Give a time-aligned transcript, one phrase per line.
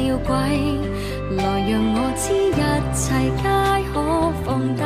[0.00, 0.34] 了轨，
[1.36, 2.62] 来让我知一
[2.96, 3.02] 切
[3.36, 3.44] 皆
[3.92, 3.94] 可
[4.44, 4.80] 放低，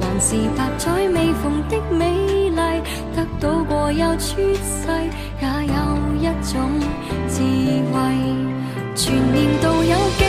[0.00, 2.82] 还是百载未逢的美丽，
[3.14, 4.88] 得到过又出世，
[5.40, 5.78] 也有
[6.18, 6.60] 一种
[7.28, 7.38] 智
[7.92, 8.00] 慧。
[8.96, 10.20] 全年度有几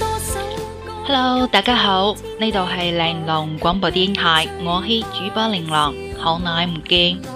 [0.00, 0.40] 多首
[0.84, 7.35] 歌 Hello，大家好，呢度系玲珑廣播電台，我係主播玲珑，好耐唔見。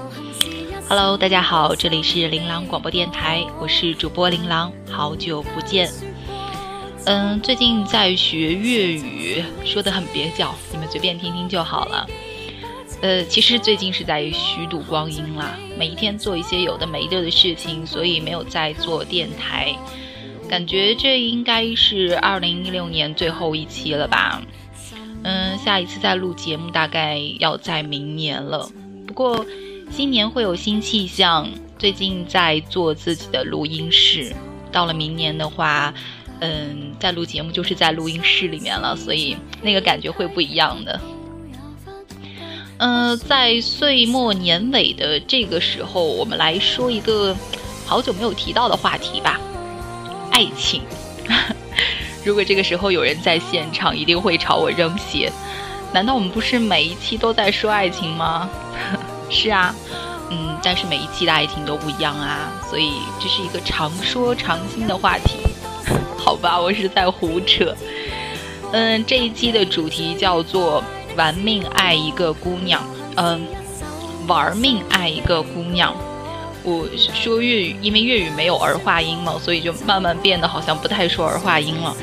[0.90, 5.88] Hello，大家好，这里是琳琅广播电台，我是主播琳琅，好久不见。
[7.04, 12.04] 嗯，最近在学粤语，说得很蹩脚，你们随便听听就好了。
[13.02, 19.72] 呃，其实最近是在虚度光阴啦，每一天做一些有的没的的事情，所以没有在做电台。
[20.48, 24.43] 感觉这应该是二零一六年最后一期了吧？
[25.22, 28.68] 嗯，下一次再录节目大概要在明年了。
[29.06, 29.46] 不过
[29.91, 34.33] 新年会有新气象，最近在做自己的录音室。
[34.73, 35.93] 到了明年的话，
[36.38, 41.01] 嗯，在录节目就是在录音室里面了，所以那个感觉会不一样的。
[42.79, 47.37] 嗯，在岁末年尾的这个时候，我们来说一个
[47.85, 49.38] 好久没有提到的话题吧。
[50.30, 50.80] 爱情，
[52.24, 55.30] 如果这个时候有人在现场，一定会朝我扔鞋。
[55.93, 58.49] 难道我们不是每一期都在说爱情吗？
[59.30, 59.74] 是啊，
[60.30, 65.38] 嗯，但是每一期的爱情都不一样啊，所以这是一个常说常新的话题。
[66.19, 67.75] 好吧，我是在胡扯。
[68.72, 70.84] 嗯，这一期的主题叫做
[71.16, 72.82] “玩命爱一个姑娘”。
[73.16, 73.47] 嗯，
[74.27, 75.94] 玩命爱一个姑娘。
[76.62, 81.97] 我说粤语，因为粤语没有儿化音嘛，所以就慢慢变得好像不太说儿化音了。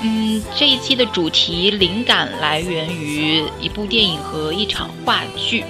[0.00, 5.64] 嗯，这一期的主题灵感来源于一部电影和一场话剧。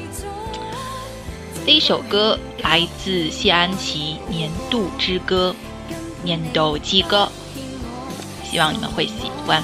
[1.68, 5.54] 这一首歌来自谢安琪《年度之歌》，
[6.24, 7.30] 年度之歌，
[8.42, 9.62] 希望你们会喜欢。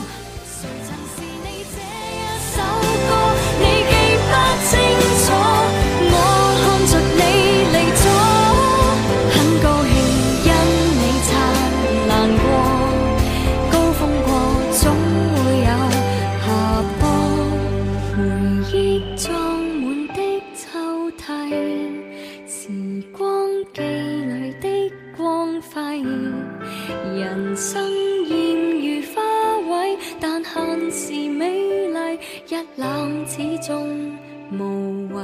[34.50, 35.18] 无谓，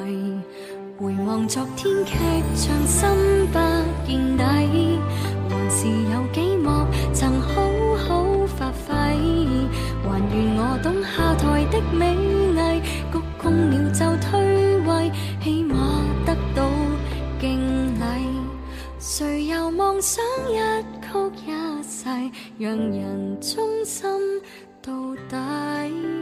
[0.98, 1.46] 回望。
[1.48, 2.14] 昨天劇
[2.56, 3.08] 場心
[3.52, 3.58] 不
[4.06, 4.98] 見底，
[5.48, 7.62] 還是有幾幕曾好
[8.06, 8.88] 好發揮。
[10.02, 12.14] 還願我懂下台的美
[12.54, 12.80] 麗，
[13.12, 14.30] 鞠躬了就退
[14.80, 15.10] 位，
[15.42, 15.74] 起碼
[16.24, 16.68] 得到
[17.40, 17.58] 敬
[17.98, 18.02] 禮。
[18.98, 20.58] 誰又妄想一
[21.00, 21.08] 曲
[21.46, 22.08] 一世，
[22.58, 24.10] 讓人忠心
[24.82, 24.92] 到
[25.28, 26.19] 底？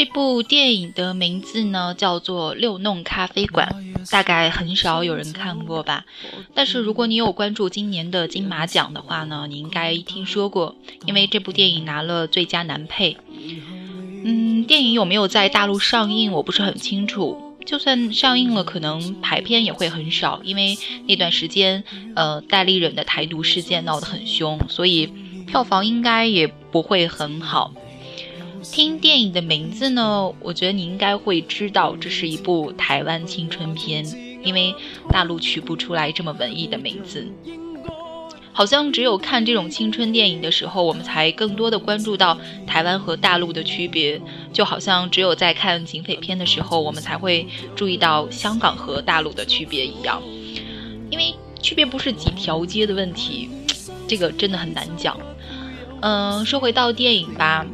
[0.00, 3.68] 这部电影的名字呢，叫做《六弄咖啡馆》，
[4.10, 6.06] 大概很少有人看过吧。
[6.54, 10.74] 但是如果你有关注今年的金马奖的话呢，你应该听说过，
[11.04, 13.18] 因为这部电影拿了最佳男配。
[14.24, 17.54] 嗯，电影有没有在大陆上映，我不是很清楚。
[17.66, 21.84] 就算上映了，可能排片也会很少，因为那段时间，
[22.16, 25.12] 呃，戴立忍的台独事件闹得很凶，所以
[25.46, 27.74] 票房应该也不会很好。
[28.72, 34.06] 听电影的名字呢，我觉得你应该会知道这是一部台湾青春片，
[34.44, 34.74] 因为
[35.08, 37.26] 大陆取不出来这么文艺的名字。
[38.52, 44.20] 好像只有看这种青春电影的时候，我们才更多的关注到台湾和大陆的区别，
[44.52, 50.22] 就好像只有在看警匪片的时候，我们才会注意到香港和大陆的区别一样。
[51.10, 53.48] 因为区别不是几条街的问题，
[54.06, 55.18] 这个真的很难讲。
[56.00, 57.66] 嗯，说回到电影吧。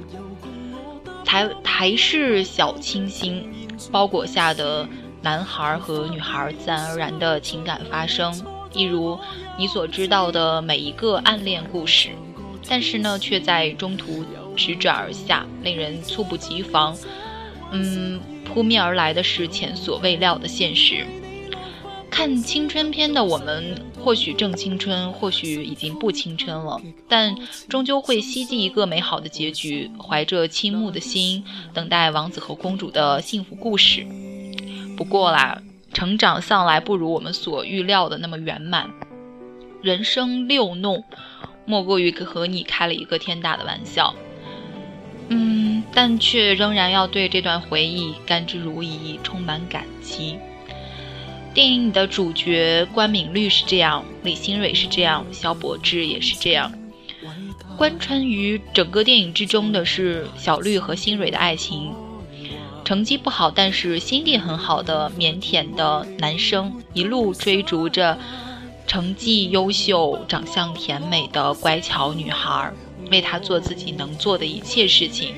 [1.27, 3.45] 台台式小清新
[3.91, 4.89] 包裹下的
[5.21, 8.33] 男孩和女孩自然而然的情感发生，
[8.73, 9.19] 一如
[9.59, 12.11] 你所知道的每一个暗恋故事，
[12.69, 14.25] 但是呢，却在中途
[14.57, 16.97] 直转而下，令人猝不及防。
[17.73, 21.05] 嗯，扑面而来的是前所未料的现实。
[22.09, 23.75] 看青春片的我们，
[24.07, 27.35] 或许正青春，或许已经不青春了，但
[27.69, 31.43] 终究会希冀一个美好的结局，怀着倾慕的心，
[31.75, 34.07] 等待王子和公主的幸福故事。
[34.97, 35.61] 不过啦，
[35.93, 38.89] 成长向来不如我们所预料的那么圆满。
[39.83, 41.03] 人生六弄，
[41.65, 44.15] 莫过于和你开了一个天大的玩笑。
[45.31, 50.39] 嗯，但却仍然要对这段回忆甘之如饴，充满感激。
[51.57, 56.71] 电影里的主角关敏律是这样，李新蕊是这样，萧柏芝也是这样。
[57.79, 61.95] 贯穿于整个电影之中的是小绿和新蕊的爱情。
[62.85, 68.19] 成绩不好，但是心地很好的腼腆的男生，一路追逐着
[68.87, 72.71] 成绩优秀、长相甜美的乖巧女孩。
[73.11, 75.35] 为她做自己能做的一切事情，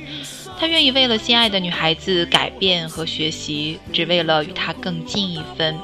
[0.58, 5.76] 他愿意为了心爱的女孩子改变和学习，只为了与她更近一分。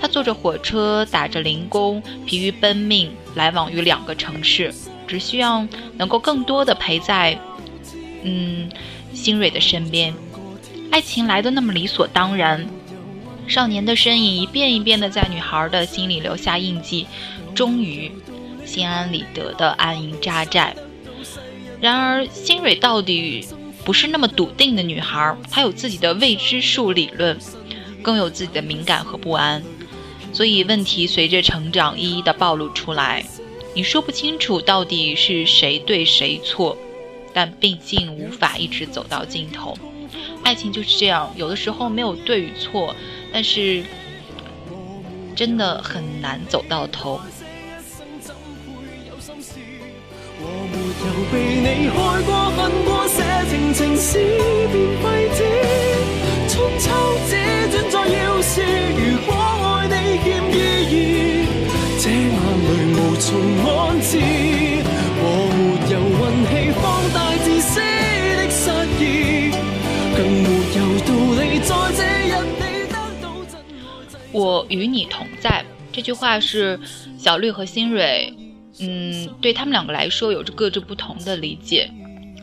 [0.00, 4.72] 他坐着火车，打着零工，疲于奔命，来往于两个城市，
[5.06, 5.66] 只需要
[5.96, 7.38] 能够更多的陪在，
[8.22, 8.68] 嗯，
[9.12, 10.14] 新蕊的身边。
[10.90, 12.66] 爱情来的那么理所当然，
[13.46, 17.06] 少年的身影一遍一遍的在女孩的心里留下印记，
[17.54, 18.10] 终于
[18.64, 20.74] 心安理得的安营扎寨。
[21.80, 23.46] 然而，新蕊到底
[23.84, 27.38] 不是那么笃定的女孩，她有自己的未知数理论，
[28.02, 29.62] 更有自己的敏感和不安，
[30.38, 33.24] 所以问题随着成长一一的暴露出来。
[33.74, 36.78] 你说不清楚到底是谁对谁错，
[37.34, 39.76] 但毕竟无法一直走到尽头。
[40.44, 42.94] 爱情就是这样，有的时候没有对与错，
[43.32, 43.82] 但是
[45.34, 47.20] 真的很难走到头。
[63.20, 64.16] 从安置。
[65.20, 66.50] 我没有运气
[66.80, 68.70] 放大自私的失
[69.02, 69.50] 意，
[70.16, 71.08] 更没有道
[71.42, 72.62] 理在这日你得
[72.92, 72.96] 到
[73.50, 73.84] 真爱
[74.30, 76.78] 我与你同在，这句话是
[77.18, 78.32] 小绿和新蕊。
[78.80, 81.90] 嗯，对他们两个来说，有着各自不同的理解。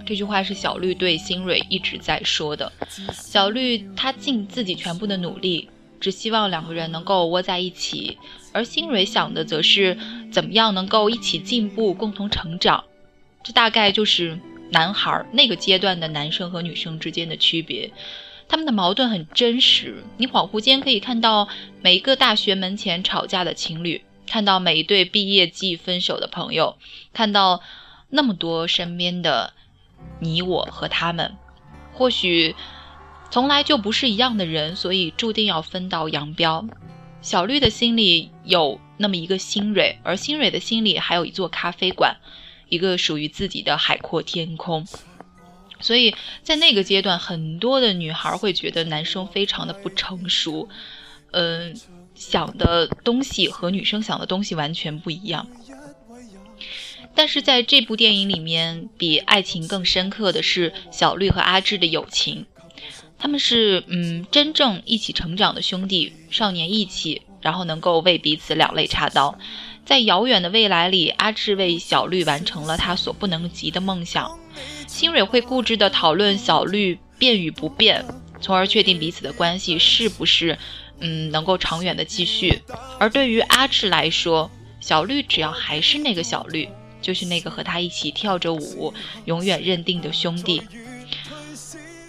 [0.06, 2.72] 这句话是小绿对新蕊一直在说的。
[3.14, 5.70] 小绿她尽自己全部的努力，
[6.06, 8.20] 只希望两个人能够窝在一起；
[8.54, 9.98] 而新蕊想的则是
[10.32, 12.84] 怎么样能够一起进步，共同成长。
[13.44, 17.92] 这大概就是男孩那个阶段的男生和女生之间的区别。
[18.48, 21.48] 他们的矛盾很真实，你恍惚间可以看到
[21.82, 24.04] 每一个大学门前吵架的情侣。
[24.28, 26.78] 看到每一对毕业季分手的朋友，
[27.14, 27.64] 看到
[28.12, 29.54] 那么多身边的
[30.20, 31.36] 你我和他们，
[31.94, 32.56] 或许
[33.36, 36.66] 从来就不是一样的人，所以注定要分道扬镳。
[37.22, 42.16] 小绿的心里有那么一个新蕊，而新蕊的心里还有一座咖啡馆，
[42.70, 44.88] 一个属于自己的海阔天空。
[45.82, 50.70] 所以在那个阶段，很多的女孩会觉得男生非常的不成熟，
[51.32, 51.78] 嗯。
[52.14, 55.46] 想的东西和女生想的东西完全不一样，
[57.14, 62.46] 但是在这部电影里面，比爱情更深刻的是小绿和阿志的友情。
[63.18, 69.38] 他们是嗯，真正一起成长的兄弟，少年义气，然后能够为彼此两肋插刀。
[69.86, 74.38] 在遥远的未来里，阿志为小绿完成了他所不能及的梦想。
[74.88, 78.06] 新蕊会固执地讨论小绿变与不变，
[78.42, 80.58] 从而确定彼此的关系是不是。
[81.02, 82.62] 嗯，能够长远的继续。
[83.00, 86.70] 而对于阿志来说，小绿只要还是那个小绿，
[87.02, 88.94] 就是那个和他一起跳着舞、
[89.26, 90.62] 永远认定的兄弟。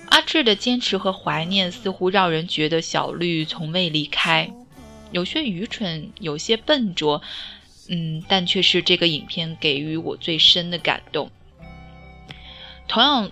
[0.08, 4.52] 阿志的坚持和怀念，似乎让人觉得小绿从未离开。
[5.12, 7.22] 有些愚蠢，有些笨拙，
[7.88, 11.30] 嗯，但却是这个影片给予我最深的感动。
[12.88, 13.30] 同样。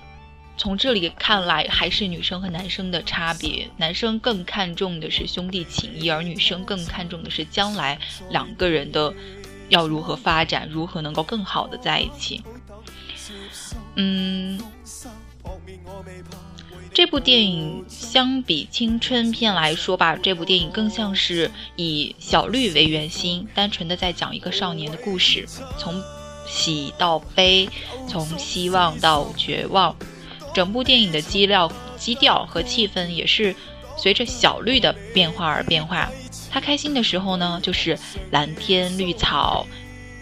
[0.57, 3.69] 从这里看来，还是女生和男生的差别。
[3.77, 7.99] 男生更看重的是兄弟情谊，而女生更看重的是将来
[8.31, 9.13] 两个人的
[9.69, 12.41] 要如何发展，如何能够更好的在一起。
[13.97, 14.61] 嗯，
[17.05, 25.47] 这部电影相比青春片来说吧，这部电影更像是以小绿为圆心，单纯的在讲一个少年的故事，
[25.79, 26.03] 从
[26.49, 27.69] 喜到悲，
[28.09, 29.95] 从希望到绝望。
[30.55, 33.55] 整部电影的基调、基调和气氛也是
[33.99, 36.11] 随着小绿的变化而变化。
[36.51, 37.99] 他开心的时候呢，就是
[38.31, 39.67] 蓝天绿草，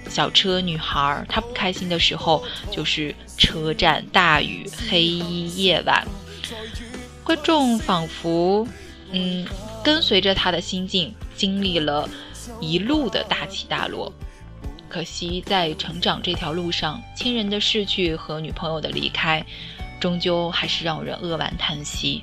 [0.09, 6.05] 小车女孩，她不开心的时候就是车站、大雨、黑衣夜晚。
[7.25, 8.67] 观众仿佛，
[9.11, 9.47] 嗯，
[9.83, 12.09] 跟随着他的心境，经历了
[12.61, 14.13] 一路的大起大落。
[14.89, 19.45] 可惜，在成长这条路上，亲人的逝去和女朋友的离开，
[20.01, 22.23] 终究还是让人扼腕叹息。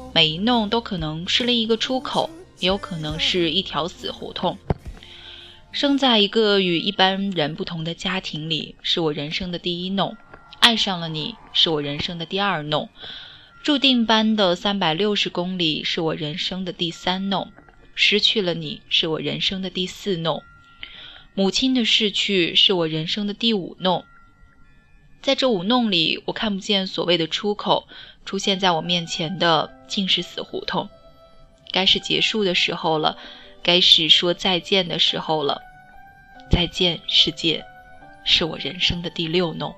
[0.13, 4.57] 每一弄都可能是另一个出口，也有可能是一条死胡同。
[5.71, 10.17] 生在一个与一般人不同的家庭里，是我人生的第一弄；
[10.59, 12.89] 爱上了你，是我人生的第二弄；
[13.63, 17.51] 注定般的三百六十公里，是我人生的第三弄。
[17.95, 20.43] 失去了你是我人生的第四弄，
[21.33, 24.03] 母亲的逝去是我人生的第五弄。
[25.21, 27.87] 在这五弄里，我看不见所谓的出口，
[28.25, 30.89] 出现在我面前的竟是死胡同。
[31.71, 33.17] 该是结束的时候了，
[33.63, 35.61] 该是说再见的时候了。
[36.49, 37.63] 再见，世界，
[38.25, 39.73] 是我人生的第六弄。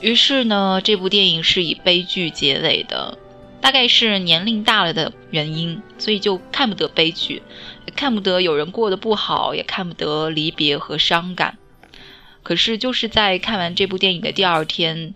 [0.00, 3.18] 于是呢，这部电影是以悲剧结尾的。
[3.60, 7.42] 大概是年龄大了的原因，所以就看不得悲剧，
[7.94, 11.58] 看不得有人过得不好，也看不得离别和伤感。
[12.42, 15.14] 可是就是在看完这部电影的第二天，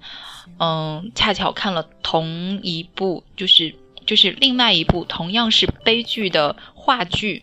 [0.58, 3.74] 嗯，恰巧看了同一部，就是
[4.06, 7.42] 就是另外一部同样是悲剧的话剧，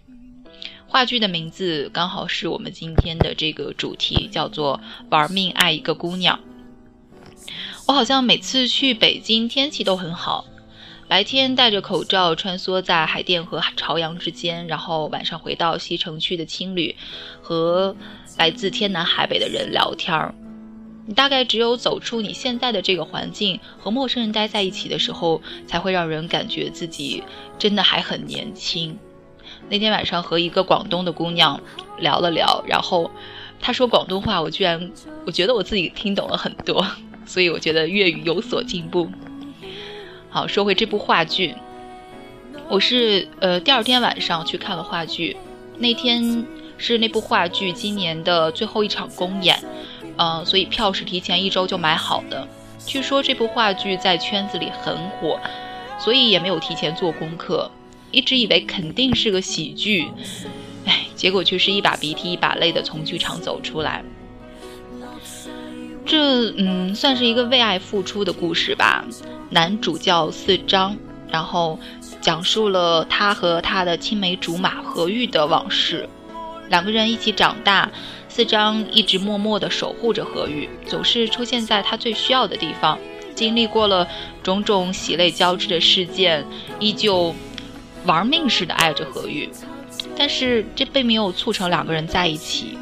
[0.87, 6.37] 话剧的名字刚好是我们今天的这个主题，叫做《玩命爱一个姑娘》。
[7.87, 10.45] 我好像每次去北京，天气都很好。
[11.07, 16.95] 白天戴着口罩穿梭在海淀和朝阳之间，然后晚上回到西城区的青旅，
[17.51, 17.93] 和
[18.37, 20.33] 来自天南海北的人聊天儿。
[21.05, 27.21] 你大概只有走出你现在的这个环境，和陌生人待在一起的时候，才会让人感觉自己
[27.59, 28.97] 真的还很年轻。
[29.67, 31.59] 那天晚上和一个广东的姑娘
[31.99, 33.11] 聊了聊，然后
[33.59, 34.89] 她说广东话，我居然
[35.25, 36.87] 我觉得我自己听懂了很多，
[37.27, 39.09] 所以我觉得粤语有所进步。
[40.29, 41.53] 好，说回这部话剧，
[42.69, 45.35] 我是呃第二天晚上去看了话剧，
[45.79, 46.45] 那天
[46.81, 49.63] 是那部话剧今年的最后一场公演，
[50.17, 52.47] 呃，所以票是提前一周就买好的。
[52.87, 55.39] 据说这部话剧在圈子里很火，
[55.99, 57.69] 所以也没有提前做功课，
[58.09, 60.07] 一直以为肯定是个喜剧，
[60.85, 64.03] 哎，结果却是一把鼻涕一把泪的从剧场走出来。
[66.03, 69.05] 这嗯，算是一个为爱付出的故事吧。
[69.51, 70.97] 男主叫四张，
[71.29, 71.79] 然后
[72.19, 76.09] 讲述了他和他的青梅竹马何玉的往事。
[76.71, 77.91] 两个人一起长大，
[78.29, 82.97] 四张一直默默地守护着何玉，总是出现在他最需要的地方。
[83.35, 84.07] 经历过了
[84.41, 86.45] 种种喜泪交织的事件，
[86.79, 87.35] 依旧
[88.05, 89.49] 玩命似的爱着何玉。
[90.15, 92.77] 但是这并没有促成两个人在一起。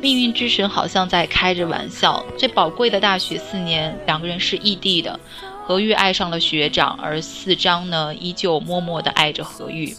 [0.00, 2.24] 命运之神好像在开着玩笑。
[2.36, 5.20] 最宝贵的大学四年，两个人是异地的。
[5.66, 9.94] 何玉爱上了学长，而四张呢，依旧默默地爱着何玉。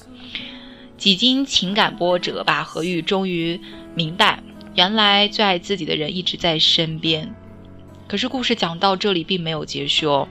[1.02, 3.60] 几经情感波折吧，何玉终于
[3.96, 4.44] 明白，
[4.76, 7.34] 原来最爱自己的人一直在身边。
[8.08, 10.28] 可是故事讲到这里并没有结束哦。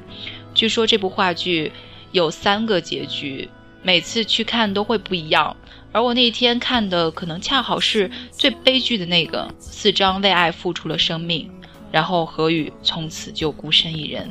[0.54, 1.72] 据说这部话剧
[2.12, 3.48] 有三个结局，
[3.82, 5.56] 每次去看都会不一样。
[5.90, 11.50] 而我那天看的可能恰好是最悲剧的那个，四张为爱付出了生命，
[11.90, 14.30] 然后何宇从此就孤身一人。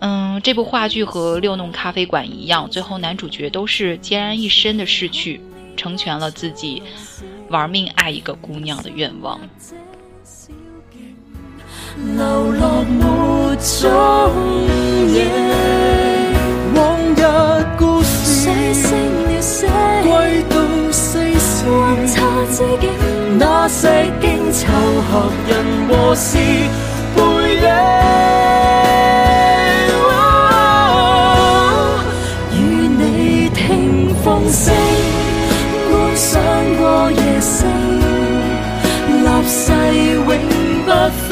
[0.00, 5.40] 嗯，这部话剧和六弄咖啡馆一样，最后男主角都是孑然一身的逝去，
[5.76, 6.82] 成全了自己
[7.48, 9.38] 玩命爱一个姑娘的愿望。
[12.16, 13.90] 流落没踪
[15.08, 15.26] 影，
[16.74, 17.22] 往日
[17.78, 18.48] 故事。
[20.02, 20.56] 归到
[20.90, 21.66] 四时，
[22.06, 22.16] 知
[22.56, 22.88] 己，
[23.38, 24.66] 那些經湊
[25.10, 25.50] 合人
[25.88, 26.38] 和事
[27.14, 27.20] 背
[27.56, 28.89] 影。
[34.50, 34.74] 星，
[35.90, 36.42] 观赏
[36.76, 37.68] 过夜星，
[39.08, 39.72] 立誓
[40.14, 40.26] 永
[40.84, 40.90] 不
[41.28, 41.30] 分，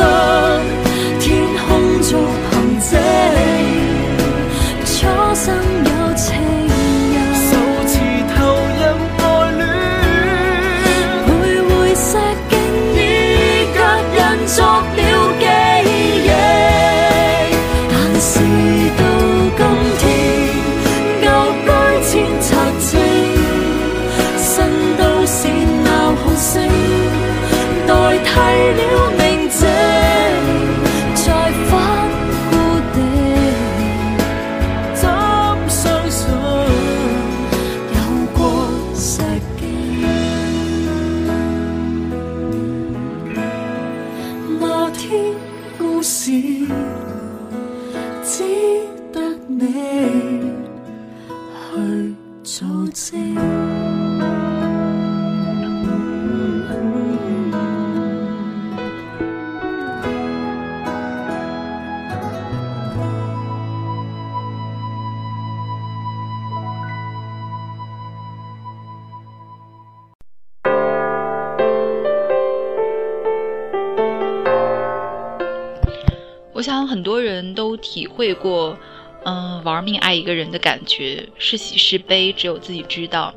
[77.81, 78.77] 体会过，
[79.25, 83.35] 嗯、玩命爱一个人的感觉，是喜是悲，只有自己知道。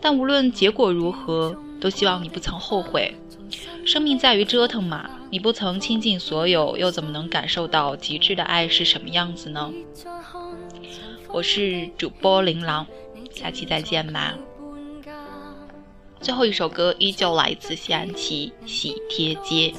[0.00, 3.14] 但无论结果如何，都希望你不曾后悔。
[3.84, 9.72] 生命在于折腾嘛，你不曾倾尽所有，又怎么能感受到极致的爱是什么样子呢？
[11.28, 12.86] 我是主播琳琅，
[13.30, 14.34] 下期再见吧。
[16.20, 19.74] 最后一首歌依旧来自谢安琪，《喜帖街》。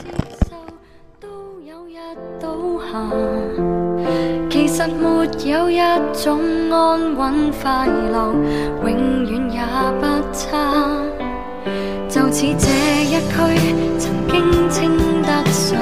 [4.55, 5.77] 其实没有一
[6.13, 6.39] 种
[6.71, 8.33] 安稳快乐，
[8.85, 9.59] 永远也
[9.99, 10.71] 不差。
[12.07, 12.69] 就似这
[13.03, 13.35] 一区
[13.99, 15.77] 曾经称得上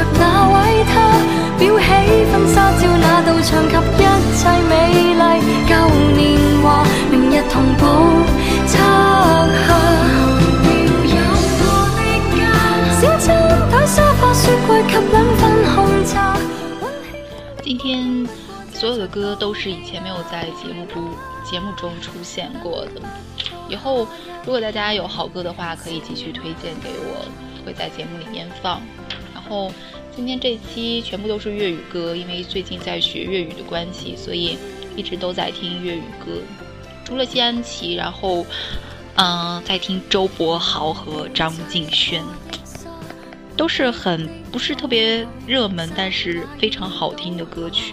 [0.00, 0.92] 着那位他，
[1.58, 1.84] 裱起
[2.32, 4.72] 婚紗照那道牆及一切美
[5.14, 5.20] 麗
[5.68, 5.70] 舊
[6.16, 6.18] 年
[6.62, 6.64] 華，
[7.10, 7.84] 明日同步
[8.66, 8.72] 拆
[9.66, 9.68] 下。
[11.04, 11.20] 要有
[11.60, 12.00] 我的
[12.32, 12.40] 家，
[12.98, 13.28] 小餐
[13.70, 15.76] 台、沙發、雪櫃及兩份紅
[16.10, 16.14] 茶。
[17.62, 18.26] 今天
[18.72, 21.10] 所有的歌都是以前没有在节目中
[21.44, 23.02] 节目中出现过的。
[23.68, 24.08] 以后
[24.46, 27.26] 如果大家有好歌的话，可以继续推荐给我，
[27.66, 28.80] 会在节目里面放。
[29.50, 29.72] 然后
[30.14, 34.56] 今天这期全部都是粤语歌，因为最近在学粤语的关系，所以
[34.94, 36.40] 一直都在听粤语歌。
[37.04, 38.46] 除了谢安琪，然后
[39.16, 42.22] 嗯、在听周柏豪和张敬轩。
[43.56, 47.92] 都是很不是特别热门，但是非常好听的歌曲。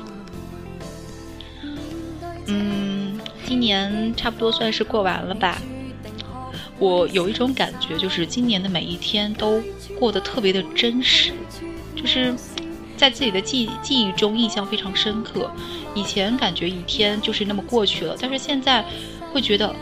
[2.45, 5.59] 嗯，今年差不多算是过完了吧。
[6.79, 9.61] 我有一种感觉，就是今年的每一天都
[9.99, 11.33] 过得特别的真实，
[11.95, 12.35] 就是
[12.95, 15.51] 在自己的记记忆中印象非常深刻。
[15.95, 18.85] 以前感觉一天就是那么过去了，但是现在
[19.33, 19.75] 会觉得，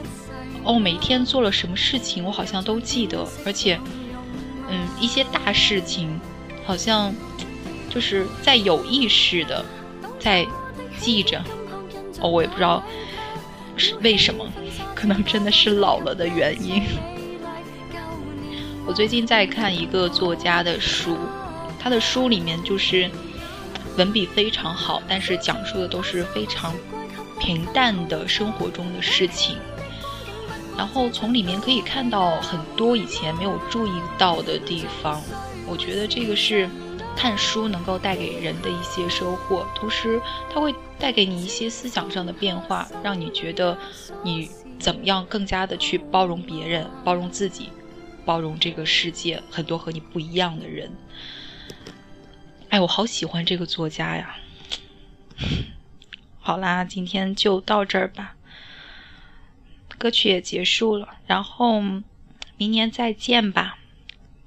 [0.64, 3.80] 哦，每一天做了什么事情，我好像都记得，而且。
[4.68, 6.20] 嗯，一些大事情，
[6.66, 7.14] 好像
[7.88, 9.64] 就是在有意识的
[10.20, 10.44] 在
[10.98, 11.40] 记着。
[12.20, 12.84] 哦，我也不知道
[13.78, 14.46] 是为什么，
[14.94, 16.84] 可能真的是老了的原因。
[18.86, 21.18] 我最近在看一个作家的书，
[21.80, 23.10] 他的书里面就是
[23.98, 26.74] 文笔非常好，但是讲述的都是非常
[27.40, 29.58] 平淡的生活中的事情。
[30.78, 35.22] 然后从里面可以看到很多以前没有注意到的地方，
[35.66, 36.70] 我觉得这个是
[37.16, 40.22] 看书能够带给人的一些收获，同时
[40.54, 43.78] 它会带给你一些思想上的变化，让你觉得
[44.24, 47.70] 你怎么样更加的去包容别人、包容自己、
[48.26, 50.92] 包容这个世界很多和你不一样的人。
[52.70, 54.36] 哎，我好喜欢这个作家呀！
[56.40, 58.36] 好啦，今天就到这儿吧。
[59.98, 61.82] 歌曲也结束了，然后
[62.58, 63.80] 明年再见吧。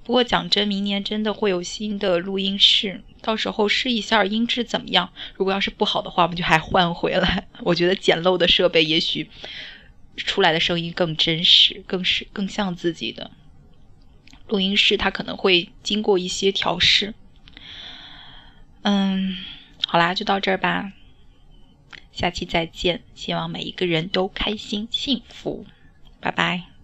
[0.09, 5.13] 不过讲真，明年真的会有新的录音室，到时候试一下音质怎么样。
[5.35, 7.47] 如果要是不好的话，我们就还换回来。
[7.61, 9.29] 我觉得简陋的设备也许
[10.17, 13.31] 出来的声音更真实，更是更像自己的。
[14.49, 17.13] 录音室它可能会经过一些调试。
[18.81, 19.37] 嗯，
[19.87, 20.91] 好啦，就到这儿吧。
[22.13, 25.67] 下期再见，希望每一个人都开心幸福，
[26.19, 26.78] 拜拜。